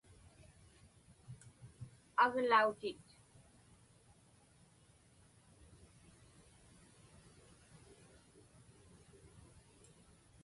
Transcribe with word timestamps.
aglautit 2.23 3.05